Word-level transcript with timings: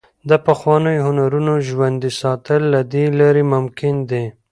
د 0.29 0.31
پخوانیو 0.47 1.05
هنرونو 1.07 1.53
ژوندي 1.67 2.11
ساتل 2.21 2.61
له 2.73 2.81
دې 2.91 3.05
لارې 3.19 3.43
ممکن 3.53 3.95
دي. 4.09 4.25